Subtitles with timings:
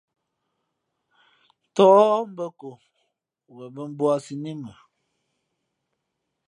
[1.69, 2.69] Ntαά mbᾱ ko
[3.53, 4.71] wen bᾱ mbūᾱsī nā í mʉ.